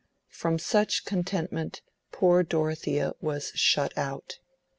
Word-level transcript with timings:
From 0.31 0.57
such 0.57 1.05
contentment 1.05 1.83
poor 2.11 2.41
Dorothea 2.41 3.13
was 3.21 3.51
shut 3.53 3.95
out. 3.95 4.39